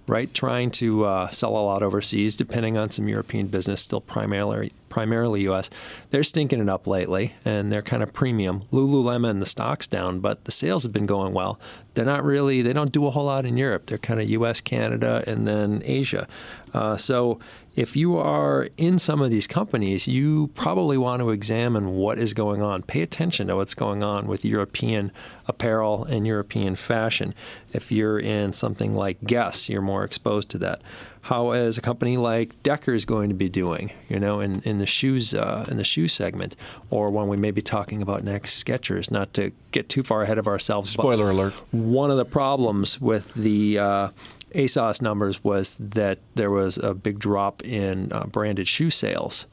right? 0.06 0.32
Trying 0.32 0.70
to 0.72 1.04
uh, 1.04 1.30
sell 1.30 1.50
a 1.50 1.62
lot 1.62 1.82
overseas, 1.82 2.36
depending 2.36 2.76
on 2.76 2.90
some 2.90 3.08
European 3.08 3.46
business, 3.46 3.80
still 3.80 4.00
primarily 4.00 4.72
primarily 4.92 5.40
U.S. 5.44 5.70
They're 6.10 6.22
stinking 6.22 6.60
it 6.60 6.68
up 6.68 6.86
lately, 6.86 7.32
and 7.46 7.72
they're 7.72 7.80
kind 7.80 8.02
of 8.02 8.12
premium. 8.12 8.60
Lululemon, 8.72 9.40
the 9.40 9.46
stock's 9.46 9.86
down, 9.86 10.20
but 10.20 10.44
the 10.44 10.52
sales 10.52 10.82
have 10.82 10.92
been 10.92 11.06
going 11.06 11.32
well. 11.32 11.58
They're 11.94 12.04
not 12.04 12.22
really, 12.22 12.60
they 12.60 12.74
don't 12.74 12.92
do 12.92 13.06
a 13.06 13.10
whole 13.10 13.24
lot 13.24 13.46
in 13.46 13.56
Europe. 13.56 13.86
They're 13.86 13.96
kind 13.96 14.20
of 14.20 14.28
U.S., 14.28 14.60
Canada, 14.60 15.24
and 15.26 15.46
then 15.46 15.82
Asia. 15.86 16.28
Uh, 16.74 16.98
so 16.98 17.40
if 17.74 17.96
you 17.96 18.16
are 18.18 18.68
in 18.76 18.98
some 18.98 19.22
of 19.22 19.30
these 19.30 19.46
companies, 19.46 20.06
you 20.06 20.48
probably 20.48 20.98
want 20.98 21.20
to 21.20 21.30
examine 21.30 21.94
what 21.94 22.18
is 22.18 22.34
going 22.34 22.60
on. 22.60 22.82
Pay 22.82 23.00
attention 23.00 23.46
to 23.46 23.56
what's 23.56 23.74
going 23.74 24.02
on 24.02 24.26
with 24.26 24.44
European 24.44 25.10
apparel 25.46 26.04
and 26.04 26.26
European 26.26 26.76
fashion. 26.76 27.34
If 27.72 27.90
you're 27.90 28.18
in 28.18 28.52
something 28.52 28.94
like 28.94 29.24
Guess, 29.24 29.68
you're 29.68 29.80
more 29.80 30.04
exposed 30.04 30.50
to 30.50 30.58
that. 30.58 30.82
How 31.22 31.52
is 31.52 31.78
a 31.78 31.80
company 31.80 32.16
like 32.16 32.60
Deckers 32.64 33.04
going 33.04 33.28
to 33.28 33.34
be 33.34 33.48
doing? 33.48 33.92
You 34.08 34.18
know, 34.18 34.40
in, 34.40 34.60
in 34.62 34.78
the 34.78 34.86
shoes 34.86 35.32
uh, 35.32 35.64
in 35.70 35.76
the 35.76 35.84
shoe 35.84 36.08
segment, 36.08 36.56
or 36.90 37.10
when 37.10 37.28
we 37.28 37.36
may 37.36 37.52
be 37.52 37.62
talking 37.62 38.02
about 38.02 38.24
next 38.24 38.62
Skechers. 38.62 39.10
Not 39.10 39.32
to 39.34 39.52
get 39.70 39.88
too 39.88 40.02
far 40.02 40.22
ahead 40.22 40.38
of 40.38 40.48
ourselves. 40.48 40.90
Spoiler 40.90 41.30
alert. 41.30 41.54
One 41.70 42.10
of 42.10 42.16
the 42.16 42.24
problems 42.24 43.00
with 43.00 43.32
the 43.34 43.78
uh, 43.78 44.08
ASOS 44.54 45.02
numbers 45.02 45.42
was 45.42 45.76
that 45.76 46.18
there 46.34 46.50
was 46.50 46.78
a 46.78 46.94
big 46.94 47.18
drop 47.18 47.64
in 47.64 48.12
uh, 48.12 48.26
branded 48.26 48.68
shoe 48.68 48.90
sales 48.90 49.46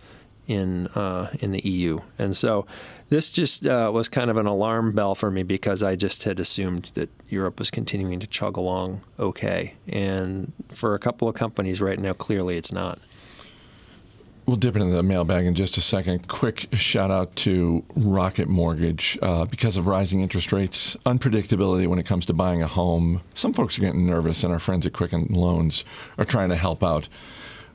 in 0.48 0.88
uh, 0.88 1.32
in 1.40 1.52
the 1.52 1.62
EU, 1.62 2.00
and 2.18 2.36
so 2.36 2.66
this 3.10 3.32
just 3.32 3.66
uh, 3.66 3.92
was 3.94 4.08
kind 4.08 4.30
of 4.30 4.38
an 4.38 4.46
alarm 4.46 4.94
bell 4.94 5.16
for 5.16 5.32
me 5.32 5.44
because 5.44 5.82
I 5.82 5.96
just 5.96 6.24
had 6.24 6.40
assumed 6.40 6.92
that 6.94 7.10
Europe 7.28 7.60
was 7.60 7.72
continuing 7.72 8.20
to 8.20 8.28
chug 8.28 8.58
along 8.58 9.02
okay, 9.20 9.74
and 9.88 10.52
for 10.70 10.96
a 10.96 11.00
couple 11.00 11.28
of 11.28 11.36
companies 11.36 11.82
right 11.82 12.00
now, 12.00 12.14
clearly 12.14 12.58
it's 12.58 12.72
not. 12.72 13.00
We'll 14.50 14.58
dip 14.58 14.76
into 14.76 14.88
the 14.88 15.04
mailbag 15.04 15.46
in 15.46 15.54
just 15.54 15.78
a 15.78 15.82
second. 15.82 16.28
Quick 16.28 16.70
shout 16.74 17.12
out 17.12 17.36
to 17.36 17.86
Rocket 17.96 18.48
Mortgage. 18.48 19.16
Uh, 19.22 19.46
because 19.46 19.78
of 19.78 19.86
rising 19.86 20.22
interest 20.22 20.52
rates, 20.52 20.98
unpredictability 21.06 21.86
when 21.86 22.00
it 22.00 22.08
comes 22.08 22.26
to 22.26 22.34
buying 22.34 22.64
a 22.64 22.68
home, 22.68 23.22
some 23.36 23.54
folks 23.54 23.78
are 23.78 23.82
getting 23.82 24.08
nervous, 24.08 24.44
and 24.44 24.52
our 24.52 24.58
friends 24.58 24.88
at 24.88 24.94
Quicken 24.94 25.28
Loans 25.30 25.86
are 26.18 26.26
trying 26.26 26.50
to 26.50 26.56
help 26.56 26.84
out 26.84 27.08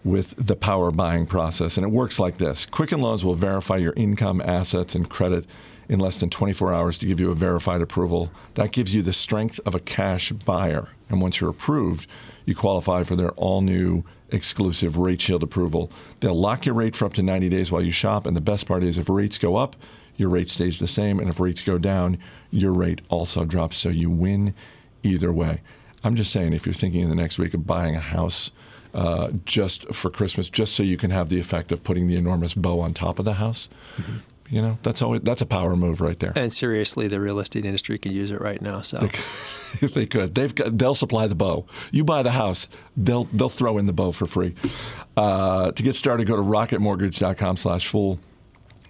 with 0.03 0.35
the 0.37 0.57
power 0.57 0.91
buying 0.91 1.27
process. 1.27 1.77
And 1.77 1.87
it 1.87 1.91
works 1.91 2.19
like 2.19 2.39
this 2.39 2.67
Quicken 2.67 3.01
Loans 3.01 3.25
will 3.25 3.37
verify 3.37 3.77
your 3.77 3.95
income, 3.97 4.41
assets, 4.41 4.97
and 4.97 5.09
credit 5.09 5.47
in 5.89 6.01
less 6.01 6.19
than 6.19 6.29
24 6.29 6.75
hours 6.75 6.99
to 6.99 7.07
give 7.07 7.21
you 7.21 7.31
a 7.31 7.37
verified 7.37 7.83
approval. 7.83 8.33
That 8.55 8.73
gives 8.73 8.93
you 8.93 9.03
the 9.03 9.13
strength 9.13 9.61
of 9.65 9.77
a 9.77 9.81
cash 9.81 10.33
buyer. 10.33 10.89
And 11.09 11.21
once 11.21 11.41
you're 11.41 11.51
approved, 11.51 12.09
you 12.47 12.57
qualify 12.57 13.05
for 13.05 13.15
their 13.15 13.31
all 13.33 13.61
new 13.61 14.03
exclusive 14.35 14.99
rate 14.99 15.21
shield 15.21 15.43
approval. 15.43 15.91
They'll 16.21 16.35
lock 16.35 16.67
your 16.67 16.75
rate 16.75 16.97
for 16.97 17.07
up 17.07 17.15
to 17.15 17.23
90 17.23 17.49
days 17.49 17.71
while 17.71 17.83
you 17.83 17.93
shop. 17.93 18.27
And 18.27 18.37
the 18.37 18.41
best 18.41 18.67
part 18.67 18.83
is 18.83 18.99
if 18.99 19.09
rates 19.09 19.39
go 19.39 19.57
up, 19.57 19.77
your 20.17 20.29
rate 20.29 20.51
stays 20.51 20.79
the 20.79 20.89
same. 20.89 21.19
And 21.19 21.29
if 21.29 21.41
rates 21.41 21.63
go 21.63 21.79
down, 21.79 22.19
your 22.51 22.73
rate 22.73 23.01
also 23.09 23.45
drops. 23.45 23.77
So 23.77 23.89
you 23.89 24.11
win 24.11 24.55
either 25.03 25.33
way. 25.33 25.61
I'm 26.03 26.17
just 26.17 26.33
saying, 26.33 26.53
if 26.53 26.67
you're 26.67 26.75
thinking 26.75 27.01
in 27.01 27.09
the 27.09 27.15
next 27.15 27.39
week 27.39 27.55
of 27.55 27.67
buying 27.67 27.97
a 27.97 28.01
house, 28.01 28.51
uh, 28.93 29.33
just 29.45 29.93
for 29.93 30.11
Christmas, 30.11 30.49
just 30.49 30.75
so 30.75 30.83
you 30.83 30.97
can 30.97 31.11
have 31.11 31.29
the 31.29 31.41
effect 31.41 31.73
of 31.73 31.83
putting 31.83 32.07
the 32.07 32.17
enormous 32.17 32.55
bow 32.55 32.81
on 32.81 32.93
top 32.93 33.19
of 33.19 33.25
the 33.25 33.35
house. 33.35 33.69
Mm-hmm. 33.97 34.19
You 34.51 34.61
know, 34.61 34.79
that's 34.83 35.01
always 35.01 35.23
that's 35.23 35.41
a 35.41 35.47
power 35.47 35.75
move 35.75 36.01
right 36.01 36.19
there. 36.19 36.33
And 36.37 36.53
seriously, 36.53 37.09
the 37.09 37.21
real 37.21 37.39
estate 37.39 37.65
industry 37.65 37.99
could 37.99 38.13
use 38.13 38.31
it 38.31 38.41
right 38.41 38.61
now. 38.61 38.83
So 38.83 38.99
they, 39.81 39.87
they 39.87 40.07
could. 40.07 40.35
They've 40.35 40.55
got, 40.55 40.77
they'll 40.77 40.95
supply 40.95 41.27
the 41.27 41.35
bow. 41.35 41.67
You 41.93 42.05
buy 42.05 42.23
the 42.23 42.33
house, 42.33 42.69
they'll 42.97 43.25
they'll 43.25 43.49
throw 43.49 43.79
in 43.79 43.87
the 43.87 43.93
bow 43.93 44.13
for 44.13 44.27
free. 44.27 44.55
Uh, 45.17 45.73
to 45.73 45.83
get 45.83 45.97
started, 45.97 46.27
go 46.27 46.37
to 46.37 46.43
rocketmortgage.com/fool. 46.43 48.19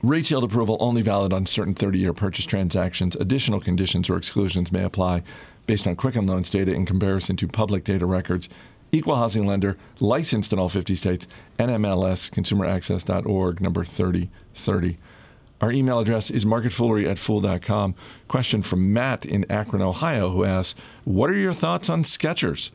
Rate 0.03 0.27
shield 0.27 0.45
approval 0.45 0.77
only 0.81 1.01
valid 1.01 1.33
on 1.33 1.47
certain 1.47 1.75
30-year 1.75 2.13
purchase 2.13 2.45
transactions. 2.45 3.17
Additional 3.17 3.59
conditions 3.59 4.11
or 4.11 4.19
exclusions 4.19 4.71
may 4.71 4.85
apply 4.85 5.23
based 5.67 5.87
on 5.87 5.97
Quicken 5.97 6.27
Loans 6.27 6.51
data 6.51 6.75
in 6.75 6.85
comparison 6.85 7.37
to 7.37 7.49
public 7.49 7.85
data 7.85 8.05
records 8.05 8.51
equal 8.95 9.17
housing 9.17 9.45
lender, 9.45 9.77
licensed 10.01 10.53
in 10.53 10.59
all 10.59 10.69
50 10.69 10.95
states, 10.95 11.27
NMLS, 11.59 12.31
consumeraccess.org, 12.31 13.61
number 13.61 13.85
3030. 13.85 14.99
Our 15.65 15.73
email 15.73 15.99
address 15.99 16.29
is 16.29 16.45
marketfoolery 16.45 17.11
at 17.11 17.19
fool.com. 17.19 17.95
Question 18.29 18.61
from 18.61 18.93
Matt 18.93 19.25
in 19.25 19.51
Akron, 19.51 19.81
Ohio, 19.81 20.29
who 20.29 20.45
asks, 20.45 20.79
What 21.05 21.31
are 21.31 21.39
your 21.39 21.55
thoughts 21.55 21.89
on 21.89 22.03
Skechers? 22.03 22.71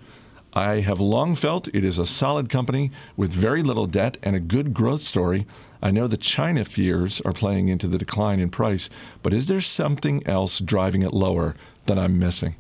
I 0.54 0.78
have 0.78 1.00
long 1.00 1.36
felt 1.36 1.68
it 1.68 1.84
is 1.84 2.00
a 2.00 2.08
solid 2.08 2.50
company 2.50 2.90
with 3.16 3.32
very 3.32 3.62
little 3.62 3.86
debt 3.86 4.18
and 4.24 4.36
a 4.36 4.40
good 4.40 4.74
growth 4.74 5.02
story. 5.02 5.46
I 5.84 5.92
know 5.92 6.08
the 6.08 6.18
China 6.18 6.66
fears 6.66 7.22
are 7.22 7.32
playing 7.32 7.68
into 7.68 7.88
the 7.88 8.00
decline 8.00 8.40
in 8.40 8.50
price, 8.50 8.90
but 9.22 9.36
is 9.36 9.46
there 9.46 9.62
something 9.62 10.26
else 10.26 10.58
driving 10.58 11.04
it 11.04 11.14
lower 11.14 11.56
that 11.86 12.00
I'm 12.00 12.18
missing? 12.18 12.56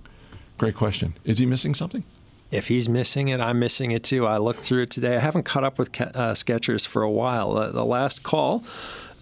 Great 0.60 0.76
question. 0.76 1.16
Is 1.24 1.40
he 1.40 1.48
missing 1.48 1.74
something? 1.74 2.04
if 2.52 2.68
he's 2.68 2.90
missing 2.90 3.28
it, 3.28 3.40
I'm 3.40 3.60
missing 3.60 3.92
it 3.92 4.04
too. 4.04 4.26
I 4.26 4.38
looked 4.38 4.62
through 4.62 4.84
it 4.84 4.90
today. 4.90 5.16
I 5.16 5.20
haven't 5.20 5.44
caught 5.44 5.64
up 5.64 5.78
with 5.78 5.90
uh, 6.02 6.34
Skechers 6.34 6.88
for 6.88 7.04
a 7.04 7.12
while. 7.12 7.56
Uh, 7.56 7.72
the 7.72 7.86
last 7.86 8.24
call 8.24 8.64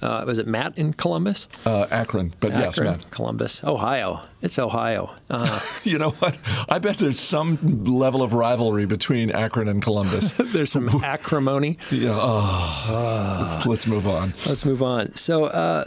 uh, 0.02 0.24
was 0.26 0.38
it 0.38 0.48
Matt 0.48 0.78
in 0.78 0.94
Columbus? 0.94 1.48
Uh, 1.66 1.88
Akron, 1.92 2.34
but 2.40 2.52
Akron, 2.52 2.64
yes, 2.64 2.80
Matt. 2.80 3.12
Columbus, 3.12 3.64
Ohio. 3.64 4.22
It's 4.42 4.60
Ohio. 4.60 5.16
Uh, 5.30 5.60
you 5.84 5.98
know 5.98 6.12
what? 6.12 6.38
I 6.70 6.80
bet 6.80 6.98
there's 7.00 7.20
some 7.20 7.58
level 7.86 8.22
of 8.22 8.34
rivalry 8.34 8.86
between 8.86 9.32
Akron 9.32 9.68
and 9.68 9.82
Columbus. 9.82 10.32
there's 10.38 10.72
some 10.72 10.90
acrimony. 11.04 11.78
Yeah. 11.92 12.18
Oh, 12.20 13.64
let's 13.66 13.88
move 13.88 14.08
on. 14.08 14.34
Let's 14.46 14.66
move 14.66 14.84
on. 14.84 15.16
So 15.16 15.46
uh, 15.46 15.86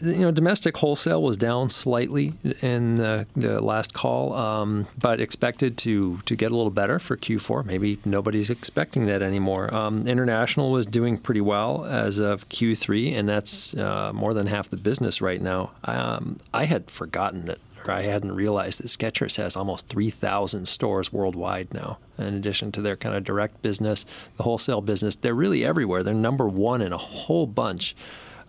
you 0.00 0.20
know, 0.20 0.30
domestic 0.30 0.76
wholesale 0.76 1.22
was 1.22 1.36
down 1.36 1.70
slightly 1.70 2.34
in 2.60 2.96
the, 2.96 3.26
the 3.34 3.60
last 3.62 3.94
call, 3.94 4.34
um, 4.34 4.86
but 4.98 5.20
expected 5.20 5.78
to 5.78 6.18
to 6.26 6.36
get 6.36 6.50
a 6.50 6.56
little 6.56 6.70
better 6.70 6.98
for 6.98 7.16
Q4. 7.16 7.64
Maybe 7.64 7.98
nobody's 8.04 8.50
expecting 8.50 9.06
that 9.06 9.22
anymore. 9.22 9.74
Um, 9.74 10.06
international 10.06 10.70
was 10.70 10.86
doing 10.86 11.16
pretty 11.16 11.40
well 11.40 11.84
as 11.86 12.18
of 12.18 12.48
Q3, 12.48 13.14
and 13.14 13.28
that's 13.28 13.74
uh, 13.74 14.12
more 14.14 14.34
than 14.34 14.46
half 14.48 14.68
the 14.68 14.76
business 14.76 15.20
right 15.20 15.40
now. 15.40 15.72
Um, 15.84 16.38
I 16.52 16.64
had 16.64 16.90
forgotten 16.90 17.46
that, 17.46 17.58
or 17.86 17.92
I 17.92 18.02
hadn't 18.02 18.32
realized 18.32 18.82
that 18.82 18.88
Skechers 18.88 19.36
has 19.36 19.56
almost 19.56 19.88
3,000 19.88 20.68
stores 20.68 21.12
worldwide 21.12 21.72
now. 21.72 21.98
In 22.18 22.34
addition 22.34 22.70
to 22.72 22.82
their 22.82 22.96
kind 22.96 23.14
of 23.14 23.24
direct 23.24 23.62
business, 23.62 24.04
the 24.36 24.42
wholesale 24.42 24.82
business, 24.82 25.16
they're 25.16 25.34
really 25.34 25.64
everywhere. 25.64 26.02
They're 26.02 26.14
number 26.14 26.48
one 26.48 26.82
in 26.82 26.92
a 26.92 26.98
whole 26.98 27.46
bunch 27.46 27.96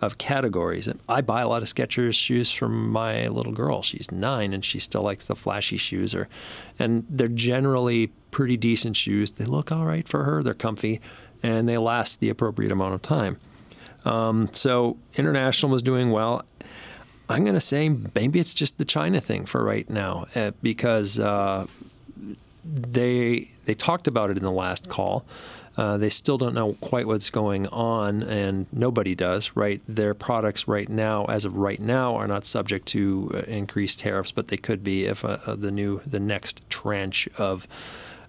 of 0.02 0.18
categories. 0.18 0.88
I 1.10 1.22
buy 1.22 1.42
a 1.42 1.48
lot 1.48 1.62
of 1.62 1.68
Skechers 1.68 2.14
shoes 2.14 2.52
from 2.52 2.90
my 2.90 3.28
little 3.28 3.52
girl. 3.52 3.82
She's 3.82 4.12
nine 4.12 4.54
and 4.54 4.64
she 4.64 4.80
still 4.80 5.02
likes 5.02 5.26
the 5.26 5.36
flashy 5.36 5.78
shoes, 5.78 6.14
or, 6.14 6.28
and 6.78 7.06
they're 7.10 7.28
generally 7.28 8.08
pretty 8.32 8.58
decent 8.58 8.96
shoes. 8.96 9.32
They 9.32 9.46
look 9.46 9.72
all 9.72 9.86
right 9.86 10.08
for 10.08 10.24
her. 10.24 10.44
They're 10.44 10.54
comfy, 10.54 11.02
and 11.42 11.68
they 11.68 11.78
last 11.78 12.20
the 12.20 12.30
appropriate 12.30 12.72
amount 12.72 12.94
of 12.94 13.02
time. 13.02 13.38
Um, 14.06 14.50
so 14.54 14.98
international 15.16 15.72
was 15.72 15.82
doing 15.82 16.12
well. 16.12 16.46
I'm 17.30 17.44
going 17.44 17.56
to 17.56 17.62
say 17.62 17.90
maybe 17.90 18.40
it's 18.40 18.54
just 18.54 18.78
the 18.78 18.86
China 18.86 19.20
thing 19.20 19.46
for 19.46 19.64
right 19.64 19.90
now 19.90 20.28
uh, 20.34 20.52
because 20.62 21.20
uh, 21.20 21.68
they 22.64 23.52
they 23.68 23.76
talked 23.76 24.08
about 24.08 24.32
it 24.32 24.38
in 24.38 24.44
the 24.44 24.52
last 24.52 24.88
call. 24.88 25.26
Uh, 25.76 25.98
they 25.98 26.10
still 26.10 26.40
don't 26.40 26.56
know 26.56 26.74
quite 26.82 27.06
what's 27.06 27.30
going 27.30 27.68
on, 27.68 28.24
and 28.24 28.66
nobody 28.72 29.14
does, 29.14 29.52
right? 29.56 29.82
Their 29.88 30.16
products 30.16 30.68
right 30.68 30.90
now, 30.90 31.26
as 31.26 31.46
of 31.46 31.58
right 31.58 31.80
now, 31.80 32.16
are 32.16 32.28
not 32.28 32.46
subject 32.46 32.88
to 32.88 33.30
uh, 33.34 33.38
increased 33.42 34.00
tariffs, 34.00 34.32
but 34.32 34.48
they 34.48 34.58
could 34.58 34.84
be 34.84 35.06
if 35.06 35.24
uh, 35.24 35.38
uh 35.46 35.56
the 35.56 35.70
new, 35.70 36.00
the 36.00 36.20
next 36.20 36.68
tranche 36.70 37.28
of 37.38 37.68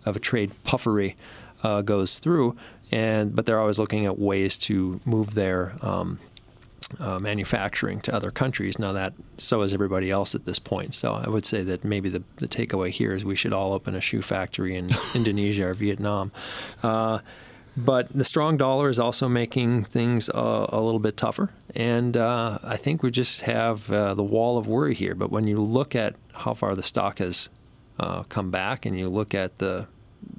of 0.05 0.17
a 0.17 0.19
trade 0.19 0.51
puffery 0.65 1.17
uh, 1.63 1.83
goes 1.83 2.19
through. 2.19 2.55
And 2.91 3.35
but 3.35 3.47
they're 3.47 3.61
always 3.61 3.79
looking 3.79 4.07
at 4.07 4.19
ways 4.19 4.59
to 4.59 5.01
move 5.05 5.35
their 5.35 5.75
um, 5.83 6.19
uh, 6.99 7.19
manufacturing 7.19 8.01
to 8.01 8.15
other 8.15 8.31
countries. 8.31 8.79
Now 8.79 8.93
that 8.93 9.15
so 9.37 9.63
is 9.63 9.73
everybody 9.75 10.11
else 10.11 10.35
at 10.35 10.45
this 10.45 10.59
point. 10.59 10.95
So 10.95 11.15
I 11.15 11.29
would 11.29 11.45
say 11.45 11.63
that 11.63 11.85
maybe 11.85 12.09
the, 12.09 12.23
the 12.37 12.49
takeaway 12.49 12.91
here 12.91 13.13
is 13.13 13.25
we 13.25 13.37
should 13.37 13.53
all 13.53 13.73
open 13.73 13.95
a 13.95 14.01
shoe 14.01 14.23
factory 14.23 14.77
in 14.77 14.91
Indonesia 15.15 15.69
or 15.69 15.75
Vietnam. 15.75 16.33
Uh, 16.83 17.21
but 17.77 18.09
the 18.09 18.25
strong 18.25 18.57
dollar 18.57 18.89
is 18.89 18.99
also 18.99 19.29
making 19.29 19.85
things 19.85 20.29
uh, 20.31 20.67
a 20.71 20.81
little 20.81 20.99
bit 20.99 21.17
tougher. 21.17 21.51
And 21.77 22.17
uh, 22.17 22.59
I 22.65 22.77
think 22.77 23.05
we 23.05 23.13
just 23.13 23.43
have 23.43 23.93
uh, 23.93 24.15
the 24.15 24.25
wall 24.25 24.59
of 24.59 24.67
worry 24.67 24.95
here. 24.95 25.15
But 25.15 25.31
when 25.31 25.47
you 25.47 25.59
look 25.59 25.95
at 25.95 26.17
how 26.33 26.55
far 26.55 26.75
the 26.75 26.83
stock 26.83 27.19
has 27.19 27.51
uh, 28.01 28.25
come 28.25 28.51
back 28.51 28.85
and 28.85 28.99
you 28.99 29.09
look 29.09 29.33
at 29.33 29.59
the 29.59 29.87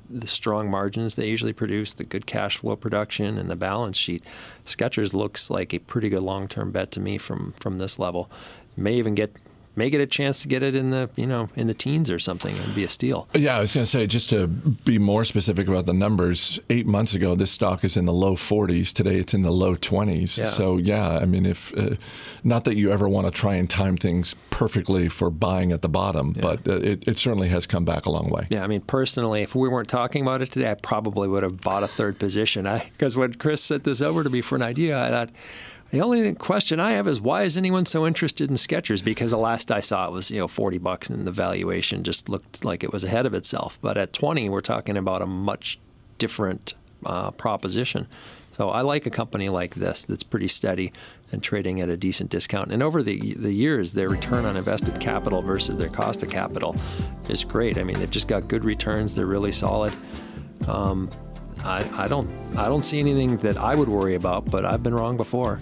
the 0.09 0.27
strong 0.27 0.69
margins 0.69 1.15
they 1.15 1.27
usually 1.27 1.53
produce, 1.53 1.93
the 1.93 2.03
good 2.03 2.25
cash 2.25 2.57
flow 2.57 2.75
production, 2.75 3.37
and 3.37 3.49
the 3.49 3.55
balance 3.55 3.97
sheet, 3.97 4.23
Skechers 4.65 5.13
looks 5.13 5.49
like 5.49 5.73
a 5.73 5.79
pretty 5.79 6.09
good 6.09 6.23
long 6.23 6.47
term 6.47 6.71
bet 6.71 6.91
to 6.91 6.99
me 6.99 7.17
from 7.17 7.53
from 7.59 7.77
this 7.77 7.99
level. 7.99 8.29
May 8.75 8.95
even 8.95 9.15
get 9.15 9.35
may 9.75 9.89
get 9.89 10.01
a 10.01 10.07
chance 10.07 10.41
to 10.41 10.47
get 10.47 10.63
it 10.63 10.75
in 10.75 10.91
the 10.91 11.09
you 11.15 11.25
know 11.25 11.49
in 11.55 11.67
the 11.67 11.73
teens 11.73 12.09
or 12.09 12.19
something 12.19 12.57
and 12.57 12.75
be 12.75 12.83
a 12.83 12.89
steal. 12.89 13.27
Yeah, 13.33 13.57
I 13.57 13.59
was 13.59 13.73
going 13.73 13.85
to 13.85 13.89
say 13.89 14.05
just 14.07 14.29
to 14.29 14.47
be 14.47 14.99
more 14.99 15.23
specific 15.23 15.67
about 15.67 15.85
the 15.85 15.93
numbers. 15.93 16.59
Eight 16.69 16.85
months 16.85 17.13
ago, 17.13 17.35
this 17.35 17.51
stock 17.51 17.83
is 17.83 17.97
in 17.97 18.05
the 18.05 18.13
low 18.13 18.35
40s. 18.35 18.93
Today, 18.93 19.17
it's 19.17 19.33
in 19.33 19.43
the 19.43 19.51
low 19.51 19.75
20s. 19.75 20.37
Yeah. 20.37 20.45
So 20.45 20.77
yeah, 20.77 21.17
I 21.17 21.25
mean, 21.25 21.45
if 21.45 21.75
uh, 21.77 21.95
not 22.43 22.65
that 22.65 22.75
you 22.75 22.91
ever 22.91 23.07
want 23.07 23.27
to 23.27 23.31
try 23.31 23.55
and 23.55 23.69
time 23.69 23.97
things 23.97 24.35
perfectly 24.49 25.09
for 25.09 25.29
buying 25.29 25.71
at 25.71 25.81
the 25.81 25.89
bottom, 25.89 26.33
yeah. 26.35 26.41
but 26.41 26.67
uh, 26.67 26.77
it, 26.77 27.07
it 27.07 27.17
certainly 27.17 27.49
has 27.49 27.65
come 27.65 27.85
back 27.85 28.05
a 28.05 28.11
long 28.11 28.29
way. 28.29 28.47
Yeah, 28.49 28.63
I 28.63 28.67
mean, 28.67 28.81
personally, 28.81 29.41
if 29.41 29.55
we 29.55 29.69
weren't 29.69 29.89
talking 29.89 30.21
about 30.21 30.41
it 30.41 30.51
today, 30.51 30.71
I 30.71 30.75
probably 30.75 31.27
would 31.27 31.43
have 31.43 31.61
bought 31.61 31.83
a 31.83 31.87
third 31.87 32.19
position. 32.19 32.63
Because 32.63 33.15
when 33.15 33.33
Chris 33.35 33.63
sent 33.63 33.83
this 33.83 34.01
over 34.01 34.23
to 34.23 34.29
me 34.29 34.41
for 34.41 34.55
an 34.55 34.61
idea, 34.61 35.01
I 35.01 35.09
thought 35.09 35.29
the 35.91 36.01
only 36.01 36.33
question 36.35 36.79
I 36.79 36.91
have 36.91 37.07
is 37.07 37.19
why 37.19 37.43
is 37.43 37.57
anyone 37.57 37.85
so 37.85 38.05
interested 38.05 38.49
in 38.49 38.57
Skechers? 38.57 39.03
Because 39.03 39.31
the 39.31 39.37
last 39.37 39.71
I 39.71 39.79
saw 39.79 40.07
it 40.07 40.11
was 40.11 40.29
you 40.29 40.39
know 40.39 40.47
40 40.47 40.77
bucks, 40.77 41.09
and 41.09 41.25
the 41.25 41.31
valuation 41.31 42.03
just 42.03 42.29
looked 42.29 42.63
like 42.63 42.83
it 42.83 42.93
was 42.93 43.03
ahead 43.03 43.25
of 43.25 43.33
itself. 43.33 43.79
But 43.81 43.97
at 43.97 44.13
20, 44.13 44.49
we're 44.49 44.61
talking 44.61 44.97
about 44.97 45.21
a 45.21 45.25
much 45.25 45.79
different 46.17 46.73
uh, 47.05 47.31
proposition. 47.31 48.07
So 48.51 48.69
I 48.69 48.81
like 48.81 49.05
a 49.05 49.09
company 49.09 49.47
like 49.47 49.75
this 49.75 50.03
that's 50.03 50.21
pretty 50.21 50.49
steady 50.49 50.91
and 51.31 51.41
trading 51.41 51.79
at 51.79 51.87
a 51.87 51.95
decent 51.95 52.29
discount. 52.29 52.71
And 52.71 52.83
over 52.83 53.01
the 53.01 53.33
the 53.35 53.53
years, 53.53 53.93
their 53.93 54.09
return 54.09 54.45
on 54.45 54.57
invested 54.57 54.99
capital 54.99 55.41
versus 55.41 55.77
their 55.77 55.89
cost 55.89 56.21
of 56.23 56.29
capital 56.29 56.75
is 57.29 57.43
great. 57.43 57.77
I 57.77 57.83
mean, 57.83 57.97
they've 57.97 58.09
just 58.09 58.27
got 58.27 58.47
good 58.47 58.65
returns. 58.65 59.15
They're 59.15 59.25
really 59.25 59.53
solid. 59.53 59.93
Um, 60.67 61.09
I, 61.63 61.89
I 62.03 62.07
don't 62.07 62.29
I 62.57 62.67
don't 62.67 62.83
see 62.83 62.99
anything 62.99 63.37
that 63.37 63.57
I 63.57 63.75
would 63.75 63.89
worry 63.89 64.15
about, 64.15 64.49
but 64.49 64.65
I've 64.65 64.83
been 64.83 64.93
wrong 64.93 65.17
before. 65.17 65.61